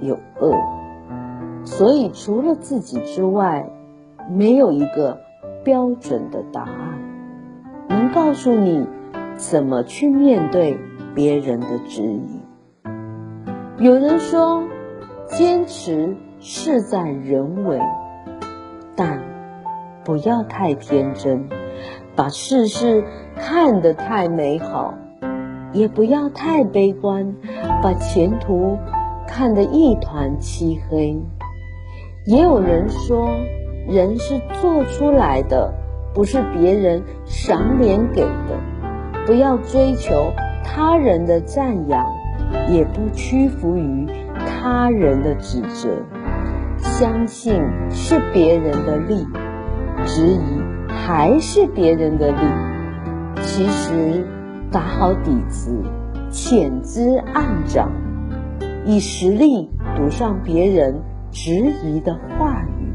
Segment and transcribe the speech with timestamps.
[0.00, 0.56] 有恶，
[1.64, 3.68] 所以除了自己之外，
[4.30, 5.20] 没有一个
[5.62, 6.98] 标准的答案，
[7.88, 8.86] 能告诉你
[9.36, 10.78] 怎么去面对
[11.14, 12.40] 别人的质疑。
[13.78, 14.62] 有人说，
[15.26, 17.80] 坚持事在人为，
[18.94, 19.20] 但。
[20.06, 21.48] 不要太天真，
[22.14, 23.02] 把世事
[23.36, 24.92] 看得太美好，
[25.72, 27.34] 也不要太悲观，
[27.82, 28.76] 把前途
[29.26, 31.20] 看得一团漆黑。
[32.26, 33.28] 也有人说，
[33.88, 35.74] 人是做出来的，
[36.14, 38.58] 不是别人赏脸给的。
[39.26, 42.06] 不要追求他人的赞扬，
[42.68, 44.06] 也不屈服于
[44.46, 45.90] 他人的指责。
[46.78, 49.26] 相信是别人的力。
[50.06, 52.36] 质疑还是别人的利，
[53.40, 54.26] 其实
[54.70, 55.82] 打好底子，
[56.30, 57.90] 潜滋暗长，
[58.86, 60.94] 以实力堵上别人
[61.30, 62.92] 质疑的话语，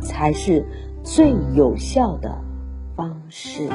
[0.00, 0.64] 才是
[1.02, 2.30] 最有效的
[2.94, 3.68] 方式。